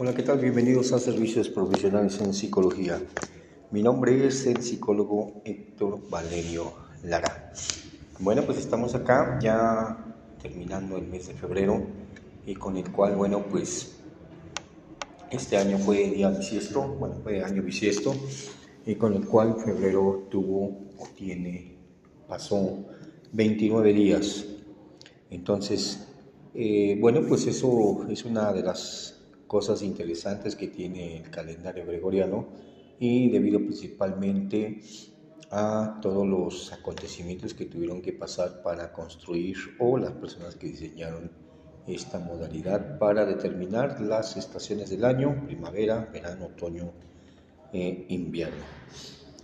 Hola, 0.00 0.14
¿qué 0.14 0.22
tal? 0.22 0.38
Bienvenidos 0.38 0.92
a 0.92 1.00
Servicios 1.00 1.48
Profesionales 1.48 2.20
en 2.20 2.32
Psicología. 2.32 3.02
Mi 3.72 3.82
nombre 3.82 4.28
es 4.28 4.46
el 4.46 4.62
psicólogo 4.62 5.42
Héctor 5.44 6.08
Valerio 6.08 6.72
Lara. 7.02 7.52
Bueno, 8.20 8.42
pues 8.44 8.58
estamos 8.58 8.94
acá 8.94 9.40
ya 9.42 9.98
terminando 10.40 10.98
el 10.98 11.08
mes 11.08 11.26
de 11.26 11.34
febrero 11.34 11.84
y 12.46 12.54
con 12.54 12.76
el 12.76 12.92
cual, 12.92 13.16
bueno, 13.16 13.44
pues 13.50 13.96
este 15.32 15.56
año 15.56 15.78
fue 15.78 16.10
día 16.10 16.30
bisiesto, 16.30 16.80
bueno, 16.80 17.16
fue 17.24 17.42
año 17.42 17.64
bisiesto 17.64 18.14
y 18.86 18.94
con 18.94 19.14
el 19.14 19.26
cual 19.26 19.56
febrero 19.56 20.28
tuvo 20.30 20.78
o 20.96 21.08
tiene, 21.16 21.76
pasó 22.28 22.84
29 23.32 23.92
días. 23.92 24.46
Entonces, 25.28 26.06
eh, 26.54 26.96
bueno, 27.00 27.22
pues 27.26 27.48
eso 27.48 28.06
es 28.08 28.24
una 28.24 28.52
de 28.52 28.62
las 28.62 29.17
cosas 29.48 29.82
interesantes 29.82 30.54
que 30.54 30.68
tiene 30.68 31.16
el 31.16 31.30
calendario 31.30 31.84
gregoriano 31.84 32.46
y 33.00 33.30
debido 33.30 33.58
principalmente 33.58 34.80
a 35.50 35.98
todos 36.02 36.26
los 36.26 36.72
acontecimientos 36.72 37.54
que 37.54 37.64
tuvieron 37.64 38.02
que 38.02 38.12
pasar 38.12 38.62
para 38.62 38.92
construir 38.92 39.56
o 39.78 39.96
las 39.96 40.12
personas 40.12 40.54
que 40.54 40.68
diseñaron 40.68 41.32
esta 41.86 42.18
modalidad 42.18 42.98
para 42.98 43.24
determinar 43.24 44.00
las 44.00 44.36
estaciones 44.36 44.90
del 44.90 45.06
año, 45.06 45.44
primavera, 45.46 46.10
verano, 46.12 46.46
otoño 46.46 46.92
e 47.72 48.04
invierno. 48.10 48.62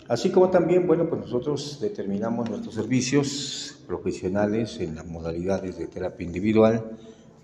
Así 0.09 0.31
como 0.31 0.51
también, 0.51 0.87
bueno, 0.87 1.09
pues 1.09 1.23
nosotros 1.23 1.79
determinamos 1.81 2.51
nuestros 2.51 2.75
servicios 2.75 3.79
profesionales 3.87 4.79
en 4.81 4.95
las 4.95 5.07
modalidades 5.07 5.79
de 5.79 5.87
terapia 5.87 6.27
individual, 6.27 6.99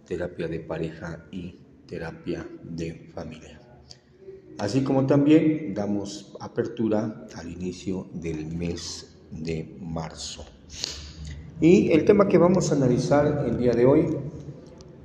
terapia 0.06 0.46
de 0.46 0.60
pareja 0.60 1.24
y 1.32 1.54
terapia 1.90 2.46
de 2.62 3.10
familia. 3.12 3.60
Así 4.58 4.82
como 4.82 5.06
también 5.06 5.74
damos 5.74 6.36
apertura 6.38 7.26
al 7.34 7.50
inicio 7.50 8.06
del 8.14 8.46
mes 8.46 9.16
de 9.32 9.76
marzo. 9.80 10.44
Y 11.60 11.90
el 11.90 12.04
tema 12.04 12.28
que 12.28 12.38
vamos 12.38 12.70
a 12.70 12.76
analizar 12.76 13.44
el 13.46 13.58
día 13.58 13.72
de 13.72 13.84
hoy 13.84 14.16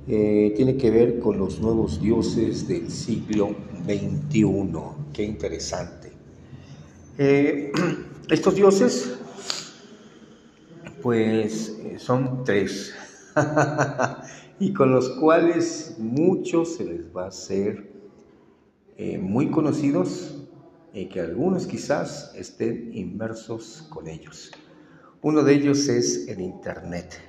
eh, 0.06 0.52
tiene 0.56 0.76
que 0.76 0.90
ver 0.90 1.18
con 1.18 1.38
los 1.38 1.60
nuevos 1.60 2.00
dioses 2.00 2.68
del 2.68 2.88
siglo 2.90 3.56
XXI. 3.84 4.72
Qué 5.12 5.24
interesante. 5.24 6.12
Eh, 7.18 7.72
estos 8.30 8.54
dioses, 8.54 9.18
pues 11.02 11.76
son 11.98 12.44
tres. 12.44 12.94
y 14.58 14.72
con 14.72 14.90
los 14.90 15.10
cuales 15.10 15.96
muchos 15.98 16.76
se 16.76 16.84
les 16.84 17.14
va 17.14 17.24
a 17.24 17.28
hacer 17.28 17.90
eh, 18.96 19.18
muy 19.18 19.50
conocidos 19.50 20.34
y 20.94 21.06
que 21.06 21.20
algunos 21.20 21.66
quizás 21.66 22.32
estén 22.34 22.90
inmersos 22.94 23.86
con 23.90 24.08
ellos. 24.08 24.50
Uno 25.20 25.42
de 25.42 25.54
ellos 25.54 25.88
es 25.88 26.26
el 26.28 26.40
Internet. 26.40 27.20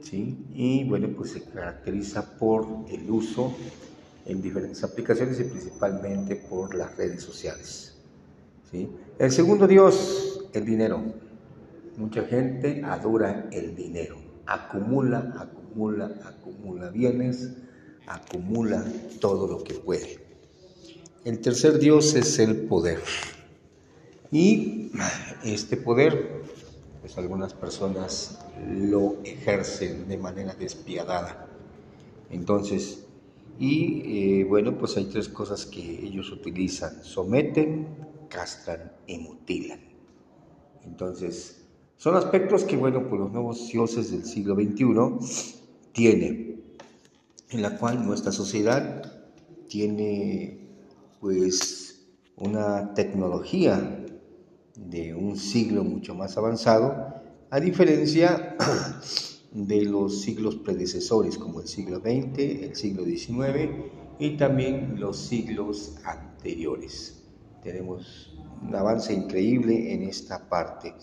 ¿sí? 0.00 0.36
Y 0.52 0.84
bueno, 0.84 1.08
pues 1.16 1.30
se 1.30 1.42
caracteriza 1.42 2.36
por 2.36 2.66
el 2.88 3.08
uso 3.08 3.54
en 4.26 4.42
diferentes 4.42 4.82
aplicaciones 4.82 5.38
y 5.38 5.44
principalmente 5.44 6.34
por 6.34 6.74
las 6.74 6.96
redes 6.96 7.22
sociales. 7.22 7.96
¿sí? 8.72 8.90
El 9.18 9.30
segundo 9.30 9.68
Dios, 9.68 10.48
el 10.52 10.64
dinero. 10.64 11.00
Mucha 11.96 12.24
gente 12.24 12.82
adora 12.84 13.48
el 13.52 13.76
dinero, 13.76 14.16
acumula, 14.46 15.32
acumula 15.38 15.63
acumula, 15.74 16.06
acumula 16.24 16.90
bienes, 16.90 17.50
acumula 18.06 18.84
todo 19.20 19.48
lo 19.48 19.64
que 19.64 19.74
puede. 19.74 20.20
El 21.24 21.40
tercer 21.40 21.80
Dios 21.80 22.14
es 22.14 22.38
el 22.38 22.66
poder. 22.66 23.00
Y 24.30 24.92
este 25.44 25.76
poder, 25.76 26.42
pues 27.00 27.18
algunas 27.18 27.54
personas 27.54 28.38
lo 28.68 29.16
ejercen 29.24 30.06
de 30.06 30.16
manera 30.16 30.54
despiadada. 30.54 31.48
Entonces, 32.30 33.04
y 33.58 34.40
eh, 34.40 34.44
bueno, 34.44 34.78
pues 34.78 34.96
hay 34.96 35.06
tres 35.06 35.28
cosas 35.28 35.66
que 35.66 35.80
ellos 35.80 36.30
utilizan. 36.30 37.02
Someten, 37.02 37.88
castran 38.28 38.92
y 39.08 39.18
mutilan. 39.18 39.80
Entonces, 40.84 41.64
son 41.96 42.16
aspectos 42.16 42.64
que, 42.64 42.76
bueno, 42.76 43.08
pues 43.08 43.20
los 43.20 43.32
nuevos 43.32 43.68
dioses 43.68 44.10
del 44.10 44.24
siglo 44.24 44.54
XXI 44.54 45.63
tiene, 45.94 46.56
en 47.48 47.62
la 47.62 47.78
cual 47.78 48.04
nuestra 48.04 48.32
sociedad 48.32 49.10
tiene 49.68 50.68
pues 51.20 52.04
una 52.36 52.92
tecnología 52.94 54.04
de 54.76 55.14
un 55.14 55.36
siglo 55.36 55.84
mucho 55.84 56.14
más 56.14 56.36
avanzado, 56.36 57.14
a 57.48 57.60
diferencia 57.60 58.56
de 59.52 59.84
los 59.84 60.20
siglos 60.20 60.56
predecesores 60.56 61.38
como 61.38 61.60
el 61.60 61.68
siglo 61.68 62.00
XX, 62.00 62.38
el 62.38 62.74
siglo 62.74 63.04
XIX 63.04 63.70
y 64.18 64.36
también 64.36 64.98
los 64.98 65.16
siglos 65.16 65.94
anteriores. 66.04 67.22
Tenemos 67.62 68.36
un 68.66 68.74
avance 68.74 69.14
increíble 69.14 69.94
en 69.94 70.02
esta 70.02 70.48
parte. 70.48 70.94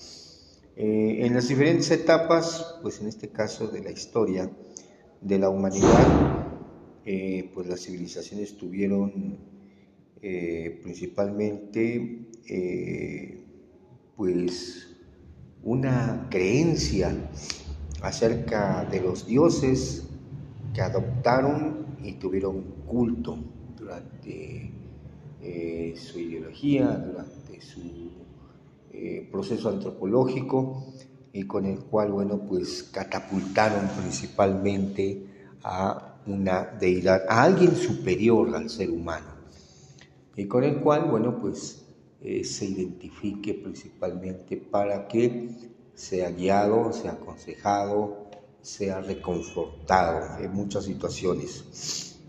Eh, 0.77 1.25
en 1.25 1.33
las 1.33 1.49
diferentes 1.49 1.91
etapas, 1.91 2.79
pues 2.81 3.01
en 3.01 3.07
este 3.07 3.29
caso 3.29 3.67
de 3.67 3.81
la 3.81 3.91
historia, 3.91 4.49
de 5.19 5.37
la 5.37 5.49
humanidad, 5.49 6.47
eh, 7.05 7.51
pues 7.53 7.67
las 7.67 7.81
civilizaciones 7.81 8.57
tuvieron 8.57 9.37
eh, 10.21 10.79
principalmente 10.81 12.27
pues 14.15 14.95
una 15.63 16.27
creencia 16.29 17.15
acerca 18.01 18.85
de 18.85 19.01
los 19.01 19.25
dioses 19.25 20.07
que 20.73 20.81
adoptaron 20.81 21.97
y 22.03 22.13
tuvieron 22.13 22.61
culto 22.85 23.37
durante 23.77 24.71
su 25.95 26.19
ideología, 26.19 26.87
durante 26.97 27.61
su 27.61 27.81
proceso 29.31 29.69
antropológico 29.69 30.93
y 31.33 31.43
con 31.43 31.65
el 31.65 31.79
cual, 31.79 32.11
bueno, 32.11 32.39
pues 32.39 32.83
catapultaron 32.91 33.87
principalmente 34.01 35.25
a 35.63 36.19
una 36.25 36.65
deidad, 36.79 37.23
a 37.27 37.43
alguien 37.43 37.75
superior 37.75 38.55
al 38.55 38.69
ser 38.69 38.89
humano, 38.89 39.27
y 40.35 40.45
con 40.45 40.63
el 40.63 40.79
cual, 40.79 41.05
bueno, 41.09 41.39
pues 41.39 41.85
eh, 42.21 42.43
se 42.43 42.65
identifique 42.65 43.53
principalmente 43.53 44.57
para 44.57 45.07
que 45.07 45.49
sea 45.93 46.29
guiado, 46.31 46.93
sea 46.93 47.13
aconsejado, 47.13 48.27
sea 48.61 49.01
reconfortado 49.01 50.43
en 50.43 50.53
muchas 50.53 50.85
situaciones. 50.85 52.19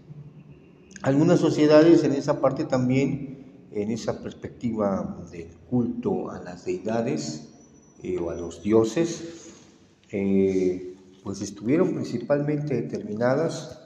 Algunas 1.02 1.40
sociedades 1.40 2.04
en 2.04 2.12
esa 2.12 2.40
parte 2.40 2.64
también, 2.64 3.41
en 3.74 3.90
esa 3.90 4.22
perspectiva 4.22 5.26
del 5.30 5.48
culto 5.68 6.30
a 6.30 6.40
las 6.40 6.64
deidades, 6.64 7.48
eh, 8.02 8.18
o 8.18 8.30
a 8.30 8.34
los 8.34 8.62
dioses, 8.62 9.22
eh, 10.10 10.96
pues 11.22 11.40
estuvieron 11.40 11.94
principalmente 11.94 12.74
determinadas 12.82 13.78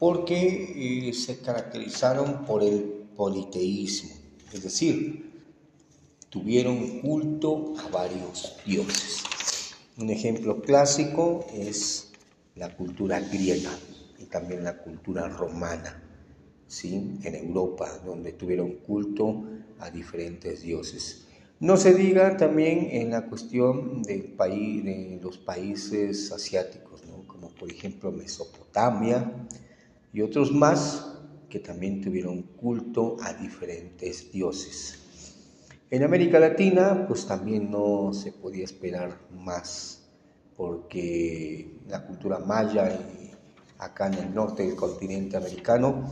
porque 0.00 1.08
eh, 1.08 1.12
se 1.12 1.38
caracterizaron 1.38 2.44
por 2.44 2.64
el 2.64 2.82
politeísmo, 3.16 4.10
es 4.52 4.64
decir, 4.64 5.30
tuvieron 6.28 7.00
culto 7.00 7.74
a 7.78 7.88
varios 7.88 8.56
dioses. 8.66 9.22
Un 9.96 10.10
ejemplo 10.10 10.60
clásico 10.60 11.46
es 11.54 12.10
la 12.56 12.74
cultura 12.74 13.20
griega 13.20 13.70
y 14.18 14.24
también 14.24 14.64
la 14.64 14.78
cultura 14.78 15.28
romana, 15.28 16.02
¿sí? 16.72 17.18
en 17.22 17.34
Europa, 17.34 18.00
donde 18.04 18.32
tuvieron 18.32 18.76
culto 18.76 19.44
a 19.78 19.90
diferentes 19.90 20.62
dioses. 20.62 21.26
No 21.60 21.76
se 21.76 21.92
diga 21.94 22.36
también 22.38 22.88
en 22.90 23.10
la 23.10 23.26
cuestión 23.26 24.02
del 24.02 24.32
país, 24.32 24.82
de 24.82 25.20
los 25.22 25.36
países 25.36 26.32
asiáticos, 26.32 27.02
como 27.26 27.50
por 27.50 27.70
ejemplo 27.70 28.10
Mesopotamia 28.10 29.30
y 30.12 30.22
otros 30.22 30.50
más 30.50 31.18
que 31.50 31.58
también 31.58 32.00
tuvieron 32.00 32.42
culto 32.42 33.16
a 33.22 33.34
diferentes 33.34 34.32
dioses. 34.32 34.98
En 35.90 36.02
América 36.04 36.40
Latina, 36.40 37.04
pues 37.06 37.26
también 37.26 37.70
no 37.70 38.14
se 38.14 38.32
podía 38.32 38.64
esperar 38.64 39.18
más, 39.30 40.08
porque 40.56 41.76
la 41.86 42.06
cultura 42.06 42.38
maya 42.38 42.98
acá 43.78 44.06
en 44.06 44.14
el 44.14 44.34
norte 44.34 44.62
del 44.62 44.74
continente 44.74 45.36
americano, 45.36 46.10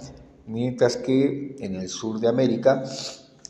mientras 0.50 0.96
que 0.96 1.56
en 1.60 1.76
el 1.76 1.88
sur 1.88 2.20
de 2.20 2.28
América 2.28 2.82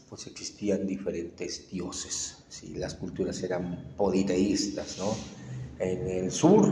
pues 0.08 0.26
existían 0.26 0.87
diferentes 0.87 1.70
dioses. 1.70 2.44
¿sí? 2.49 2.75
Las 2.75 2.94
culturas 2.94 3.43
eran 3.43 3.94
politeístas. 3.97 4.99
¿no? 4.99 5.14
En 5.79 6.08
el 6.08 6.31
sur 6.31 6.69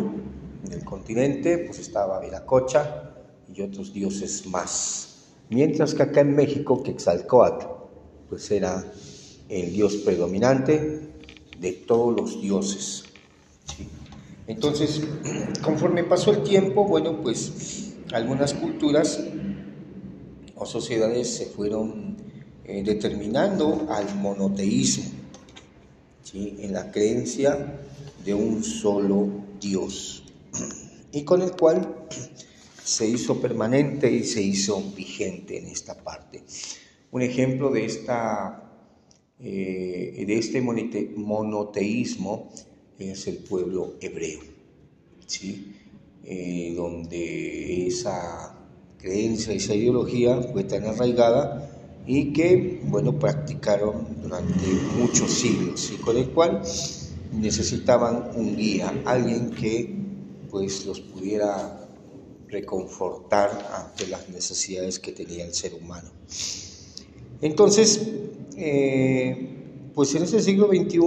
del 0.68 0.84
continente 0.84 1.58
pues 1.58 1.78
estaba 1.78 2.20
Viracocha 2.20 3.14
y 3.52 3.62
otros 3.62 3.92
dioses 3.92 4.46
más. 4.46 5.28
Mientras 5.50 5.94
que 5.94 6.02
acá 6.02 6.20
en 6.20 6.36
México, 6.36 6.82
Quetzalcoatl, 6.82 7.66
pues 8.28 8.50
era 8.50 8.84
el 9.48 9.72
dios 9.72 9.96
predominante 9.96 11.08
de 11.58 11.72
todos 11.72 12.14
los 12.14 12.42
dioses. 12.42 13.04
Entonces, 14.46 15.02
conforme 15.62 16.04
pasó 16.04 16.32
el 16.32 16.42
tiempo, 16.42 16.84
bueno, 16.84 17.22
pues 17.22 17.94
algunas 18.12 18.52
culturas 18.52 19.20
o 20.58 20.66
sociedades 20.66 21.28
se 21.28 21.46
fueron 21.46 22.16
eh, 22.64 22.82
determinando 22.84 23.86
al 23.90 24.14
monoteísmo, 24.16 25.18
en 26.34 26.74
la 26.74 26.90
creencia 26.90 27.80
de 28.22 28.34
un 28.34 28.62
solo 28.62 29.28
Dios, 29.58 30.24
y 31.12 31.24
con 31.24 31.40
el 31.40 31.52
cual 31.52 32.06
se 32.84 33.08
hizo 33.08 33.40
permanente 33.40 34.12
y 34.12 34.24
se 34.24 34.42
hizo 34.42 34.82
vigente 34.94 35.58
en 35.58 35.68
esta 35.68 35.94
parte. 35.96 36.42
Un 37.10 37.22
ejemplo 37.22 37.70
de, 37.70 37.86
esta, 37.86 38.70
eh, 39.40 40.24
de 40.26 40.38
este 40.38 40.60
monoteísmo 40.60 42.50
es 42.98 43.26
el 43.26 43.38
pueblo 43.38 43.94
hebreo, 44.00 44.40
¿sí? 45.26 45.74
Eh, 46.24 46.74
donde 46.76 47.86
esa 47.86 48.57
creencia, 48.98 49.52
esa 49.52 49.74
ideología 49.74 50.40
fue 50.52 50.64
tan 50.64 50.84
arraigada 50.86 51.70
y 52.06 52.32
que, 52.32 52.80
bueno, 52.84 53.18
practicaron 53.18 54.06
durante 54.22 54.66
muchos 54.98 55.30
siglos 55.30 55.90
y 55.92 55.96
con 55.98 56.16
el 56.16 56.30
cual 56.30 56.62
necesitaban 57.32 58.30
un 58.34 58.56
guía, 58.56 58.92
alguien 59.04 59.50
que 59.50 59.94
pues 60.50 60.86
los 60.86 61.00
pudiera 61.00 61.86
reconfortar 62.48 63.50
ante 63.74 64.06
las 64.06 64.28
necesidades 64.30 64.98
que 64.98 65.12
tenía 65.12 65.44
el 65.44 65.52
ser 65.52 65.74
humano. 65.74 66.08
Entonces, 67.42 68.08
eh, 68.56 69.90
pues 69.94 70.14
en 70.14 70.22
este 70.22 70.40
siglo 70.40 70.68
XXI, 70.68 70.98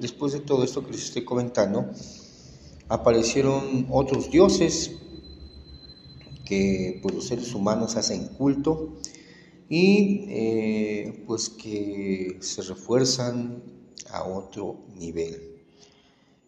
después 0.00 0.32
de 0.32 0.40
todo 0.40 0.62
esto 0.64 0.84
que 0.84 0.92
les 0.92 1.04
estoy 1.04 1.24
comentando, 1.24 1.86
aparecieron 2.88 3.86
otros 3.90 4.30
dioses 4.30 4.92
que 6.44 6.98
pues, 7.02 7.14
los 7.14 7.26
seres 7.26 7.54
humanos 7.54 7.96
hacen 7.96 8.28
culto 8.28 8.96
y 9.68 10.26
eh, 10.28 11.24
pues 11.26 11.48
que 11.48 12.38
se 12.40 12.62
refuerzan 12.62 13.62
a 14.10 14.24
otro 14.24 14.84
nivel 14.94 15.62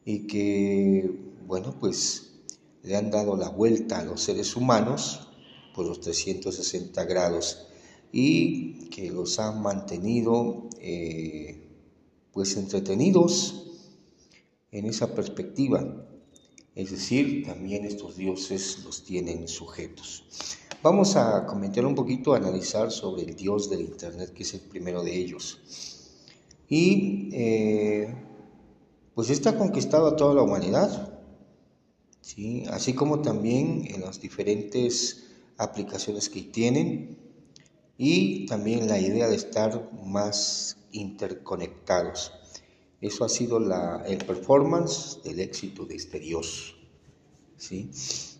y 0.04 0.26
que 0.26 1.10
bueno 1.46 1.74
pues 1.80 2.34
le 2.82 2.96
han 2.96 3.10
dado 3.10 3.36
la 3.36 3.48
vuelta 3.48 3.98
a 3.98 4.04
los 4.04 4.20
seres 4.20 4.54
humanos 4.54 5.28
por 5.74 5.86
los 5.86 6.00
360 6.00 7.04
grados 7.04 7.66
y 8.12 8.88
que 8.88 9.10
los 9.10 9.38
han 9.38 9.60
mantenido 9.60 10.68
eh, 10.80 11.66
pues 12.32 12.56
entretenidos 12.56 13.66
en 14.70 14.86
esa 14.86 15.14
perspectiva. 15.14 16.05
Es 16.76 16.92
decir, 16.92 17.44
también 17.44 17.84
estos 17.84 18.16
dioses 18.16 18.84
los 18.84 19.02
tienen 19.02 19.48
sujetos. 19.48 20.24
Vamos 20.82 21.16
a 21.16 21.44
comentar 21.46 21.84
un 21.84 21.96
poquito, 21.96 22.34
a 22.34 22.36
analizar 22.36 22.92
sobre 22.92 23.24
el 23.24 23.34
dios 23.34 23.68
del 23.68 23.80
Internet, 23.80 24.32
que 24.32 24.44
es 24.44 24.54
el 24.54 24.60
primero 24.60 25.02
de 25.02 25.16
ellos. 25.16 25.58
Y 26.68 27.30
eh, 27.32 28.14
pues 29.16 29.30
está 29.30 29.58
conquistado 29.58 30.06
a 30.06 30.14
toda 30.14 30.34
la 30.34 30.42
humanidad 30.42 31.16
así 32.70 32.92
como 32.94 33.22
también 33.22 33.86
en 33.86 34.00
las 34.00 34.20
diferentes 34.20 35.26
aplicaciones 35.58 36.28
que 36.28 36.42
tienen 36.42 37.18
y 37.96 38.46
también 38.46 38.88
la 38.88 38.98
idea 38.98 39.28
de 39.28 39.36
estar 39.36 39.90
más 40.04 40.76
interconectados. 40.90 42.32
Eso 43.06 43.24
ha 43.24 43.28
sido 43.28 43.58
la, 43.60 44.04
el 44.06 44.18
performance 44.18 45.20
del 45.24 45.40
éxito 45.40 45.84
de 45.84 45.96
este 45.96 46.18
Dios. 46.18 46.76
¿sí? 47.56 47.90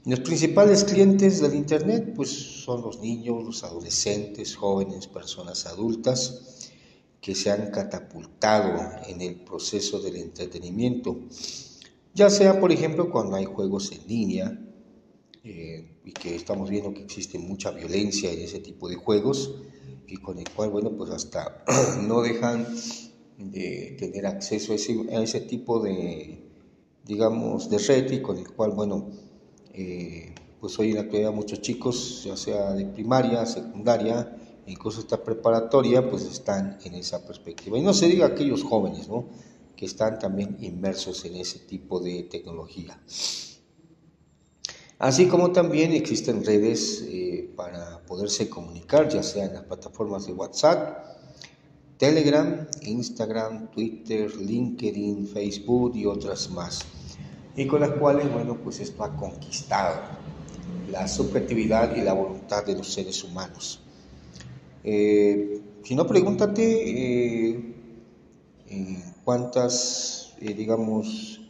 Los 0.05 0.21
principales 0.21 0.85
clientes 0.85 1.41
del 1.41 1.55
Internet 1.55 2.13
pues, 2.15 2.31
son 2.31 2.83
los 2.83 3.01
niños, 3.01 3.45
los 3.45 3.65
adolescentes, 3.65 4.57
jóvenes, 4.57 5.07
personas 5.07 5.67
adultas 5.67 6.71
que 7.21 7.35
se 7.35 7.51
han 7.51 7.71
catapultado 7.71 8.79
en 9.09 9.21
el 9.21 9.37
proceso 9.37 10.01
del 10.01 10.17
entretenimiento 10.17 11.19
ya 12.17 12.31
sea, 12.31 12.59
por 12.59 12.73
ejemplo, 12.73 13.11
cuando 13.11 13.37
hay 13.37 13.45
juegos 13.45 13.93
en 13.93 14.09
línea 14.09 14.59
eh, 15.45 15.99
y 16.03 16.13
que 16.13 16.35
estamos 16.35 16.71
viendo 16.71 16.95
que 16.95 17.03
existe 17.03 17.39
mucha 17.39 17.73
violencia 17.73 18.33
en 18.33 18.41
ese 18.41 18.59
tipo 18.59 18.89
de 18.89 18.95
juegos 18.97 19.55
y 20.07 20.17
con 20.17 20.39
el 20.39 20.49
cual, 20.49 20.71
bueno, 20.71 20.97
pues 20.97 21.11
hasta 21.11 21.63
no 22.09 22.23
dejan 22.23 22.67
de 23.39 23.97
tener 23.99 24.27
acceso 24.27 24.73
a 24.73 24.77
ese, 24.77 25.41
tipo 25.41 25.81
de, 25.81 26.43
digamos, 27.05 27.69
de 27.69 27.79
red 27.79 28.11
y 28.13 28.23
con 28.23 28.39
el 28.39 28.51
cual, 28.51 28.73
bueno, 28.73 29.11
eh, 29.73 30.35
pues 30.61 30.79
hoy 30.79 30.91
en 30.91 30.97
la 30.97 31.01
actualidad 31.03 31.33
muchos 31.33 31.61
chicos, 31.61 32.25
ya 32.25 32.37
sea 32.37 32.73
de 32.73 32.87
primaria, 32.87 33.45
secundaria, 33.47 34.37
incluso 34.67 35.01
hasta 35.01 35.23
preparatoria, 35.23 36.09
pues 36.09 36.25
están 36.25 36.79
en 36.85 36.95
esa 36.95 37.27
perspectiva. 37.27 37.79
Y 37.79 37.83
no 37.83 37.93
se 37.93 38.07
diga 38.07 38.27
aquellos 38.27 38.63
jóvenes, 38.63 39.09
¿no? 39.09 39.27
que 39.77 39.85
están 39.85 40.19
también 40.19 40.57
inmersos 40.61 41.25
en 41.27 41.37
ese 41.37 41.61
tipo 41.61 42.01
de 42.01 42.23
tecnología. 42.25 42.99
Así 44.99 45.27
como 45.27 45.53
también 45.53 45.93
existen 45.93 46.43
redes 46.43 47.05
eh, 47.07 47.53
para 47.55 48.03
poderse 48.07 48.49
comunicar, 48.49 49.11
ya 49.11 49.23
sea 49.23 49.45
en 49.45 49.53
las 49.53 49.65
plataformas 49.65 50.27
de 50.27 50.33
WhatsApp, 50.33 51.16
Telegram, 51.99 52.67
Instagram, 52.83 53.71
Twitter, 53.71 54.35
LinkedIn, 54.37 55.27
Facebook 55.29 55.97
y 55.97 56.07
otras 56.07 56.51
más. 56.51 56.85
Y 57.57 57.67
con 57.67 57.81
las 57.81 57.91
cuales, 57.91 58.31
bueno, 58.33 58.59
pues 58.63 58.81
esto 58.81 59.03
ha 59.03 59.17
conquistado 59.17 60.01
la 60.91 61.09
subjetividad 61.09 61.97
y 61.97 62.03
la 62.03 62.13
voluntad 62.13 62.65
de 62.67 62.77
los 62.77 62.93
seres 62.93 63.25
humanos. 63.25 63.81
Eh, 64.85 65.61
si 65.83 65.95
no, 65.95 66.07
pregúntate 66.07 67.53
eh, 67.55 67.75
cuántas, 69.25 70.35
eh, 70.41 70.55
digamos, 70.55 71.41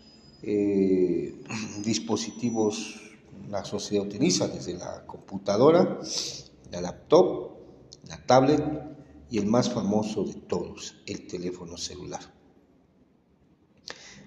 eh, 0.42 1.34
dispositivos 1.84 3.02
la 3.50 3.64
sociedad 3.64 4.04
utiliza, 4.04 4.48
desde 4.48 4.74
la 4.74 5.06
computadora, 5.06 6.00
la 6.70 6.80
laptop, 6.80 7.52
la 8.08 8.16
tablet 8.26 8.62
y 9.30 9.38
el 9.38 9.46
más 9.46 9.72
famoso 9.72 10.24
de 10.24 10.34
todos, 10.34 10.96
el 11.06 11.26
teléfono 11.26 11.76
celular. 11.76 12.20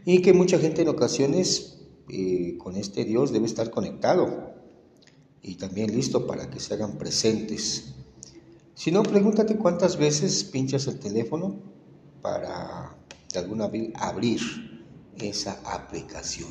Y 0.05 0.21
que 0.21 0.33
mucha 0.33 0.59
gente 0.59 0.81
en 0.81 0.89
ocasiones 0.89 1.79
eh, 2.09 2.57
con 2.57 2.75
este 2.75 3.05
Dios 3.05 3.31
debe 3.31 3.45
estar 3.45 3.69
conectado 3.69 4.53
y 5.41 5.55
también 5.55 5.95
listo 5.95 6.25
para 6.27 6.49
que 6.49 6.59
se 6.59 6.73
hagan 6.73 6.97
presentes. 6.97 7.93
Si 8.73 8.91
no, 8.91 9.03
pregúntate 9.03 9.57
cuántas 9.57 9.97
veces 9.97 10.43
pinchas 10.43 10.87
el 10.87 10.99
teléfono 10.99 11.55
para 12.21 12.97
de 13.33 13.39
alguna 13.39 13.67
vez 13.67 13.91
abrir 13.95 14.39
esa 15.17 15.61
aplicación. 15.65 16.49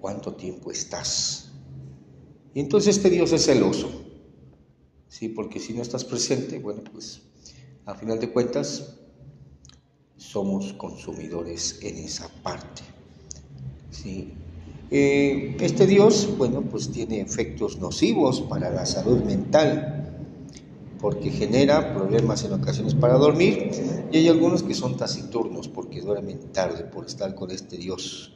¿Cuánto 0.00 0.34
tiempo 0.34 0.70
estás? 0.70 1.50
Y 2.52 2.60
entonces 2.60 2.98
este 2.98 3.08
Dios 3.08 3.32
es 3.32 3.46
celoso, 3.46 4.03
¿sí? 5.14 5.28
porque 5.28 5.60
si 5.60 5.72
no 5.74 5.82
estás 5.82 6.04
presente, 6.04 6.58
bueno, 6.58 6.82
pues 6.92 7.22
a 7.86 7.94
final 7.94 8.18
de 8.18 8.30
cuentas 8.30 8.96
somos 10.16 10.72
consumidores 10.72 11.78
en 11.82 11.98
esa 11.98 12.28
parte. 12.42 12.82
¿sí? 13.92 14.32
Eh, 14.90 15.56
este 15.60 15.86
Dios, 15.86 16.36
bueno, 16.36 16.62
pues 16.62 16.90
tiene 16.90 17.20
efectos 17.20 17.78
nocivos 17.78 18.40
para 18.40 18.70
la 18.70 18.86
salud 18.86 19.22
mental 19.22 20.18
porque 21.00 21.30
genera 21.30 21.94
problemas 21.94 22.42
en 22.44 22.54
ocasiones 22.54 22.94
para 22.94 23.14
dormir 23.14 23.70
y 24.10 24.16
hay 24.16 24.28
algunos 24.28 24.64
que 24.64 24.74
son 24.74 24.96
taciturnos 24.96 25.68
porque 25.68 26.00
duermen 26.00 26.52
tarde 26.52 26.82
por 26.84 27.06
estar 27.06 27.36
con 27.36 27.52
este 27.52 27.76
Dios. 27.76 28.32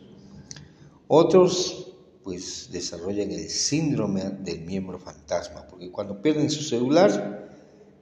Otros 1.09 1.88
pues 2.29 2.69
desarrollan 2.71 3.31
el 3.31 3.49
síndrome 3.49 4.23
del 4.23 4.61
miembro 4.61 4.99
fantasma 4.99 5.67
porque 5.67 5.91
cuando 5.91 6.21
pierden 6.21 6.51
su 6.51 6.63
celular 6.63 7.49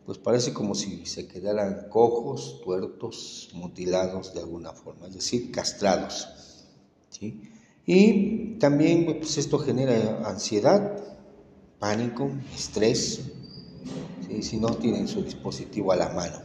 pues 0.04 0.18
parece 0.18 0.52
como 0.52 0.74
si 0.74 1.06
se 1.06 1.28
quedaran 1.28 1.86
cojos, 1.90 2.60
tuertos, 2.64 3.50
mutilados 3.54 4.34
de 4.34 4.40
alguna 4.40 4.72
forma, 4.72 5.06
es 5.06 5.14
decir, 5.14 5.52
castrados. 5.52 6.26
Y 7.86 8.56
también 8.58 9.04
pues, 9.20 9.38
esto 9.38 9.60
genera 9.60 10.28
ansiedad, 10.28 11.04
pánico, 11.78 12.28
estrés, 12.52 13.20
si 14.40 14.56
no 14.56 14.70
tienen 14.74 15.06
su 15.06 15.22
dispositivo 15.22 15.92
a 15.92 15.96
la 15.96 16.08
mano. 16.08 16.38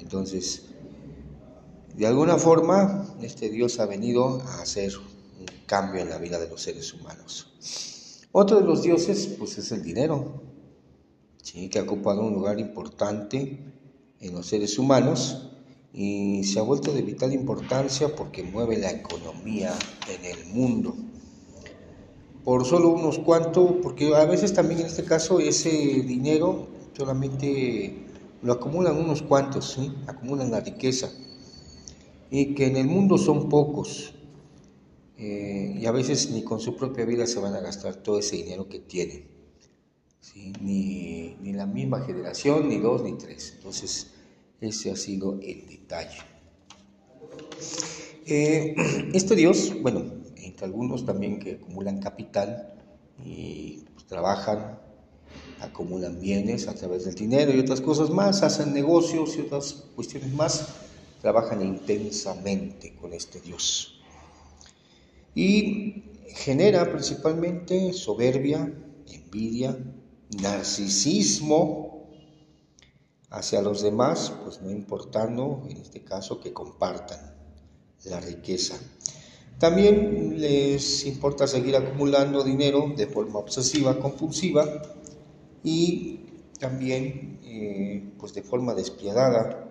Entonces, 0.00 0.62
de 1.94 2.04
alguna 2.04 2.36
forma, 2.36 3.14
este 3.22 3.48
Dios 3.48 3.78
ha 3.78 3.86
venido 3.86 4.40
a 4.40 4.62
hacer 4.62 4.92
cambio 5.66 6.00
en 6.00 6.10
la 6.10 6.18
vida 6.18 6.38
de 6.38 6.48
los 6.48 6.62
seres 6.62 6.92
humanos. 6.92 8.26
Otro 8.32 8.60
de 8.60 8.66
los 8.66 8.82
dioses, 8.82 9.26
pues 9.38 9.58
es 9.58 9.72
el 9.72 9.82
dinero, 9.82 10.42
que 11.70 11.78
ha 11.78 11.82
ocupado 11.82 12.22
un 12.22 12.34
lugar 12.34 12.58
importante 12.58 13.58
en 14.20 14.34
los 14.34 14.46
seres 14.46 14.78
humanos 14.78 15.50
y 15.92 16.44
se 16.44 16.58
ha 16.58 16.62
vuelto 16.62 16.92
de 16.92 17.02
vital 17.02 17.32
importancia 17.32 18.14
porque 18.16 18.42
mueve 18.42 18.78
la 18.78 18.90
economía 18.90 19.74
en 20.08 20.24
el 20.24 20.46
mundo. 20.46 20.94
Por 22.44 22.64
solo 22.64 22.88
unos 22.88 23.18
cuantos, 23.18 23.74
porque 23.82 24.14
a 24.14 24.24
veces 24.24 24.54
también 24.54 24.80
en 24.80 24.86
este 24.86 25.04
caso 25.04 25.40
ese 25.40 25.70
dinero 25.70 26.68
solamente 26.96 28.06
lo 28.42 28.54
acumulan 28.54 28.96
unos 28.96 29.22
cuantos, 29.22 29.78
acumulan 30.06 30.50
la 30.50 30.60
riqueza, 30.60 31.10
y 32.30 32.54
que 32.54 32.66
en 32.66 32.76
el 32.76 32.86
mundo 32.86 33.18
son 33.18 33.48
pocos, 33.48 34.14
eh, 35.24 35.78
y 35.78 35.86
a 35.86 35.92
veces 35.92 36.32
ni 36.32 36.42
con 36.42 36.58
su 36.58 36.74
propia 36.74 37.04
vida 37.04 37.28
se 37.28 37.38
van 37.38 37.54
a 37.54 37.60
gastar 37.60 37.94
todo 37.94 38.18
ese 38.18 38.34
dinero 38.34 38.68
que 38.68 38.80
tienen, 38.80 39.28
ni, 40.60 41.36
ni 41.40 41.52
la 41.52 41.64
misma 41.64 42.00
generación, 42.00 42.68
ni 42.68 42.78
dos, 42.78 43.04
ni 43.04 43.16
tres. 43.16 43.52
Entonces, 43.56 44.08
ese 44.60 44.90
ha 44.90 44.96
sido 44.96 45.38
el 45.40 45.64
detalle. 45.68 46.18
Eh, 48.26 48.74
este 49.14 49.36
Dios, 49.36 49.80
bueno, 49.80 50.02
entre 50.34 50.66
algunos 50.66 51.06
también 51.06 51.38
que 51.38 51.52
acumulan 51.52 52.00
capital 52.00 52.74
y 53.24 53.84
pues, 53.94 54.04
trabajan 54.08 54.80
acumulan 55.60 56.20
bienes 56.20 56.66
a 56.66 56.74
través 56.74 57.04
del 57.04 57.14
dinero 57.14 57.54
y 57.54 57.60
otras 57.60 57.80
cosas 57.80 58.10
más, 58.10 58.42
hacen 58.42 58.74
negocios 58.74 59.36
y 59.36 59.42
otras 59.42 59.84
cuestiones 59.94 60.32
más, 60.32 60.66
trabajan 61.20 61.62
intensamente 61.62 62.96
con 62.96 63.12
este 63.12 63.40
Dios. 63.40 63.91
Y 65.34 66.04
genera 66.34 66.90
principalmente 66.90 67.92
soberbia, 67.92 68.72
envidia, 69.06 69.78
narcisismo 70.40 72.08
hacia 73.30 73.62
los 73.62 73.82
demás, 73.82 74.32
pues 74.44 74.60
no 74.60 74.70
importando 74.70 75.62
en 75.68 75.78
este 75.78 76.02
caso 76.02 76.40
que 76.40 76.52
compartan 76.52 77.34
la 78.04 78.20
riqueza. 78.20 78.78
También 79.58 80.40
les 80.40 81.06
importa 81.06 81.46
seguir 81.46 81.76
acumulando 81.76 82.42
dinero 82.42 82.92
de 82.96 83.06
forma 83.06 83.38
obsesiva, 83.38 83.98
compulsiva, 84.00 84.82
y 85.62 86.20
también 86.58 87.38
eh, 87.44 88.12
pues 88.18 88.34
de 88.34 88.42
forma 88.42 88.74
despiadada, 88.74 89.68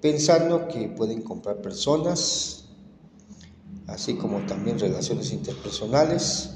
pensando 0.00 0.68
que 0.68 0.88
pueden 0.88 1.22
comprar 1.22 1.62
personas, 1.62 2.61
así 3.92 4.14
como 4.14 4.40
también 4.46 4.78
relaciones 4.78 5.32
interpersonales 5.32 6.50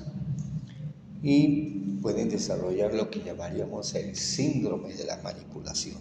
y 1.22 1.98
pueden 2.00 2.28
desarrollar 2.28 2.94
lo 2.94 3.10
que 3.10 3.22
llamaríamos 3.22 3.94
el 3.94 4.16
síndrome 4.16 4.94
de 4.94 5.04
la 5.04 5.18
manipulación. 5.18 5.98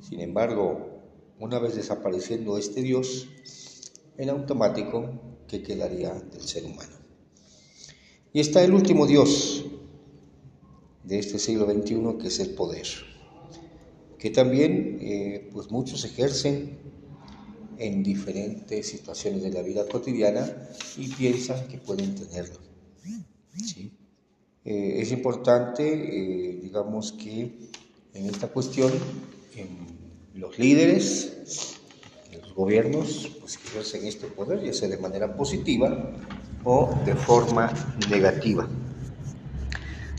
Sin 0.00 0.20
embargo, 0.20 1.00
una 1.38 1.58
vez 1.58 1.74
desapareciendo 1.76 2.58
este 2.58 2.82
Dios, 2.82 3.28
en 4.16 4.30
automático 4.30 5.10
que 5.48 5.62
quedaría 5.62 6.12
del 6.12 6.42
ser 6.42 6.64
humano. 6.64 6.96
Y 8.32 8.40
está 8.40 8.62
el 8.62 8.74
último 8.74 9.06
Dios, 9.06 9.64
de 11.04 11.18
este 11.18 11.38
siglo 11.38 11.66
XXI, 11.66 12.18
que 12.20 12.28
es 12.28 12.40
el 12.40 12.50
poder, 12.50 12.86
que 14.18 14.30
también 14.30 14.98
eh, 15.00 15.50
pues 15.52 15.70
muchos 15.70 16.04
ejercen 16.04 16.78
en 17.78 18.02
diferentes 18.02 18.88
situaciones 18.88 19.42
de 19.42 19.50
la 19.50 19.62
vida 19.62 19.86
cotidiana 19.86 20.46
y 20.96 21.08
piensan 21.08 21.66
que 21.68 21.78
pueden 21.78 22.14
tenerlo. 22.14 22.58
Eh, 24.64 25.00
es 25.00 25.12
importante, 25.12 25.82
eh, 25.84 26.60
digamos 26.62 27.12
que 27.12 27.70
en 28.14 28.26
esta 28.26 28.48
cuestión, 28.48 28.92
en 29.56 30.40
los 30.40 30.58
líderes, 30.58 31.76
los 32.32 32.54
gobiernos, 32.54 33.30
pues 33.40 33.58
que 33.58 33.68
ejercen 33.68 34.06
este 34.06 34.26
poder, 34.26 34.62
ya 34.62 34.72
sea 34.72 34.88
de 34.88 34.96
manera 34.96 35.36
positiva 35.36 36.12
o 36.64 36.94
de 37.04 37.14
forma 37.14 37.72
negativa. 38.10 38.66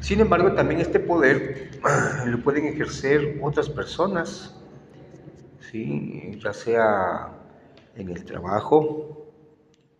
Sin 0.01 0.19
embargo, 0.19 0.53
también 0.53 0.81
este 0.81 0.99
poder 0.99 1.71
lo 2.27 2.43
pueden 2.43 2.67
ejercer 2.67 3.39
otras 3.41 3.69
personas, 3.69 4.53
¿sí? 5.71 6.37
ya 6.43 6.53
sea 6.53 7.34
en 7.95 8.09
el 8.09 8.25
trabajo, 8.25 9.25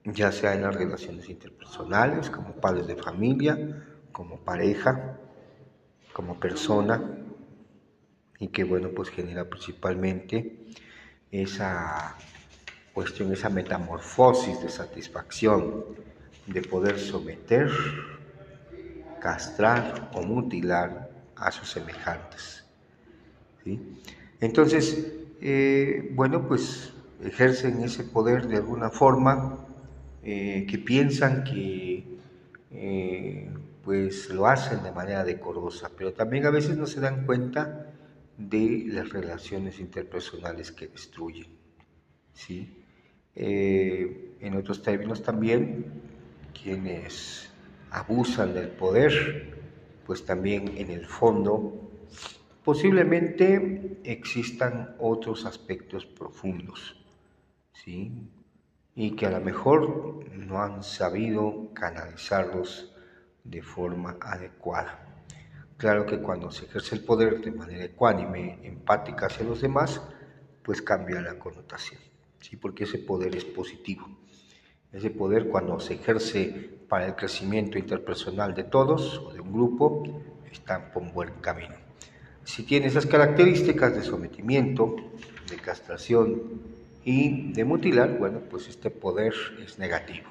ya 0.03 0.31
sea 0.31 0.53
en 0.53 0.61
las 0.63 0.75
relaciones 0.75 1.29
interpersonales, 1.29 2.29
como 2.29 2.53
padres 2.53 2.87
de 2.87 2.95
familia, 2.95 3.83
como 4.11 4.37
pareja, 4.37 5.17
como 6.13 6.39
persona, 6.39 7.01
y 8.39 8.49
que 8.49 8.63
bueno, 8.63 8.89
pues 8.89 9.09
genera 9.09 9.45
principalmente 9.45 10.67
esa 11.31 12.15
cuestión, 12.93 13.31
esa 13.33 13.49
metamorfosis 13.49 14.61
de 14.61 14.69
satisfacción, 14.69 15.83
de 16.47 16.61
poder 16.61 16.99
someter 16.99 17.69
castrar 19.19 20.11
o 20.13 20.21
mutilar 20.21 21.09
a 21.35 21.51
sus 21.51 21.69
semejantes. 21.69 22.63
Entonces, 24.39 25.11
eh, 25.41 26.11
bueno, 26.13 26.47
pues 26.47 26.93
ejercen 27.23 27.81
ese 27.81 28.03
poder 28.03 28.47
de 28.47 28.57
alguna 28.57 28.89
forma 28.89 29.65
eh, 30.23 30.65
que 30.69 30.77
piensan 30.77 31.43
que 31.43 32.03
eh, 32.71 33.49
pues 33.83 34.29
lo 34.29 34.47
hacen 34.47 34.83
de 34.83 34.91
manera 34.91 35.23
decorosa, 35.23 35.91
pero 35.95 36.13
también 36.13 36.45
a 36.45 36.49
veces 36.49 36.77
no 36.77 36.87
se 36.87 36.99
dan 36.99 37.25
cuenta 37.25 37.93
de 38.37 38.85
las 38.87 39.09
relaciones 39.09 39.79
interpersonales 39.79 40.71
que 40.71 40.87
destruyen. 40.87 41.47
¿sí? 42.33 42.81
en 43.37 44.55
otros 44.55 44.81
términos 44.81 45.21
también, 45.21 45.85
quienes 46.53 47.49
abusan 47.91 48.53
del 48.53 48.69
poder, 48.69 49.55
pues 50.05 50.25
también 50.25 50.77
en 50.77 50.89
el 50.89 51.05
fondo 51.05 51.85
posiblemente 52.63 53.99
existan 54.03 54.95
otros 54.99 55.45
aspectos 55.45 56.05
profundos, 56.05 57.04
¿sí? 57.83 58.11
Y 58.95 59.15
que 59.15 59.25
a 59.25 59.31
lo 59.31 59.41
mejor 59.41 60.25
no 60.33 60.61
han 60.61 60.83
sabido 60.83 61.69
canalizarlos 61.73 62.93
de 63.43 63.61
forma 63.61 64.17
adecuada. 64.21 65.23
Claro 65.77 66.05
que 66.05 66.19
cuando 66.19 66.51
se 66.51 66.65
ejerce 66.65 66.95
el 66.95 67.03
poder 67.03 67.41
de 67.41 67.51
manera 67.51 67.83
ecuánime, 67.83 68.59
empática 68.63 69.25
hacia 69.25 69.45
los 69.45 69.61
demás, 69.61 70.01
pues 70.63 70.81
cambia 70.81 71.21
la 71.21 71.37
connotación, 71.37 72.01
¿sí? 72.39 72.55
Porque 72.55 72.85
ese 72.85 72.97
poder 72.97 73.35
es 73.35 73.43
positivo. 73.43 74.07
Ese 74.91 75.09
poder 75.09 75.49
cuando 75.49 75.79
se 75.79 75.95
ejerce 75.95 76.79
para 76.87 77.05
el 77.05 77.15
crecimiento 77.15 77.77
interpersonal 77.77 78.55
de 78.55 78.63
todos 78.63 79.17
o 79.19 79.33
de 79.33 79.41
un 79.41 79.51
grupo 79.51 80.03
está 80.49 80.91
por 80.93 81.03
buen 81.11 81.33
camino. 81.41 81.75
Si 82.45 82.63
tiene 82.63 82.87
esas 82.87 83.05
características 83.05 83.93
de 83.95 84.03
sometimiento, 84.03 84.95
de 85.49 85.57
castración 85.57 86.74
y 87.05 87.53
de 87.53 87.63
mutilar, 87.63 88.17
bueno, 88.17 88.41
pues 88.49 88.67
este 88.67 88.89
poder 88.89 89.33
es 89.63 89.77
negativo. 89.77 90.27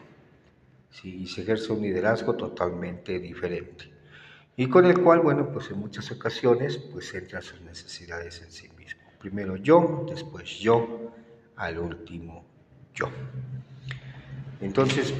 Si 0.90 1.26
se 1.28 1.42
ejerce 1.42 1.72
un 1.72 1.82
liderazgo 1.82 2.34
totalmente 2.34 3.20
diferente 3.20 3.94
y 4.56 4.68
con 4.68 4.84
el 4.84 5.00
cual, 5.00 5.20
bueno, 5.20 5.50
pues 5.52 5.70
en 5.70 5.78
muchas 5.78 6.10
ocasiones, 6.10 6.76
pues 6.76 7.14
entra 7.14 7.40
sus 7.40 7.60
necesidades 7.60 8.42
en 8.42 8.50
sí 8.50 8.68
mismo. 8.76 9.00
Primero 9.20 9.56
yo, 9.56 10.04
después 10.08 10.58
yo, 10.58 11.12
al 11.56 11.78
último 11.78 12.44
yo. 12.92 13.08
Entonces, 14.60 15.14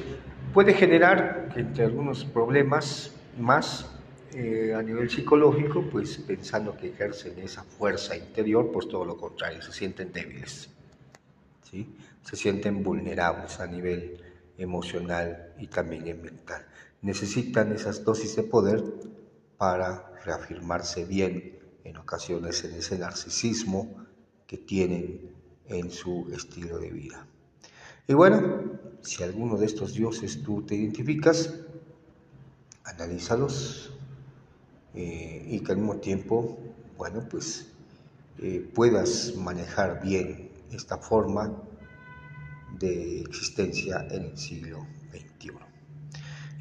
puede 0.53 0.73
generar, 0.73 1.49
entre 1.55 1.85
algunos 1.85 2.25
problemas 2.25 3.15
más 3.39 3.89
eh, 4.33 4.73
a 4.77 4.81
nivel 4.81 5.09
psicológico, 5.09 5.83
pues 5.89 6.17
pensando 6.17 6.75
que 6.75 6.89
ejercen 6.89 7.39
esa 7.39 7.63
fuerza 7.63 8.17
interior, 8.17 8.71
pues 8.73 8.89
todo 8.89 9.05
lo 9.05 9.17
contrario, 9.17 9.61
se 9.61 9.71
sienten 9.71 10.11
débiles, 10.11 10.69
se 12.21 12.35
sienten 12.35 12.83
vulnerables 12.83 13.59
a 13.59 13.67
nivel 13.67 14.21
emocional 14.57 15.53
y 15.57 15.67
también 15.67 16.21
mental. 16.21 16.65
Necesitan 17.01 17.71
esas 17.71 18.03
dosis 18.03 18.35
de 18.35 18.43
poder 18.43 18.83
para 19.57 20.11
reafirmarse 20.23 21.05
bien 21.05 21.59
en 21.83 21.97
ocasiones 21.97 22.63
en 22.63 22.75
ese 22.75 22.97
narcisismo 22.97 23.95
que 24.47 24.57
tienen 24.57 25.31
en 25.67 25.91
su 25.91 26.29
estilo 26.33 26.79
de 26.79 26.91
vida. 26.91 27.27
Y 28.07 28.13
bueno, 28.13 28.79
si 29.01 29.23
alguno 29.23 29.57
de 29.57 29.65
estos 29.65 29.93
dioses 29.93 30.41
tú 30.43 30.61
te 30.61 30.75
identificas, 30.75 31.53
analízalos 32.83 33.93
eh, 34.93 35.45
y 35.47 35.59
que 35.61 35.71
al 35.71 35.79
mismo 35.79 35.97
tiempo, 35.97 36.57
bueno, 36.97 37.27
pues 37.29 37.71
eh, 38.39 38.69
puedas 38.73 39.35
manejar 39.35 40.01
bien 40.03 40.44
esta 40.71 40.97
forma 40.97 41.53
de 42.79 43.21
existencia 43.21 44.05
en 44.09 44.23
el 44.23 44.37
siglo 44.37 44.85
XXI. 45.11 45.51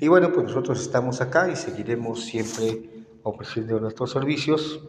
Y 0.00 0.08
bueno, 0.08 0.32
pues 0.32 0.46
nosotros 0.46 0.80
estamos 0.80 1.20
acá 1.20 1.50
y 1.50 1.56
seguiremos 1.56 2.25
siempre 2.25 3.06
ofreciendo 3.23 3.80
nuestros 3.80 4.12
servicios, 4.12 4.80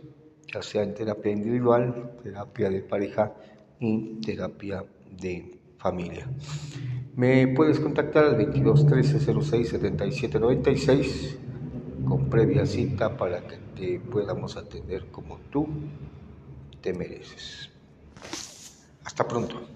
ya 0.54 0.62
sea 0.62 0.84
en 0.84 0.94
terapia 0.94 1.32
individual, 1.32 2.18
terapia 2.24 2.70
de 2.70 2.82
pareja 2.82 3.34
y 3.80 4.20
terapia 4.22 4.84
de 5.10 5.60
familia. 5.78 6.28
Me 7.16 7.48
puedes 7.48 7.80
contactar 7.80 8.26
al 8.26 8.36
22 8.36 8.88
13 8.88 9.42
06 9.42 9.70
77 9.70 10.40
96 10.40 11.38
con 12.06 12.30
previa 12.30 12.66
cita 12.66 13.16
para 13.16 13.42
que 13.48 13.58
te 13.76 14.00
podamos 14.00 14.58
atender 14.58 15.08
como 15.12 15.40
tú 15.50 15.68
te 16.82 16.94
mereces. 16.94 17.75
Hasta 19.16 19.28
pronto. 19.30 19.75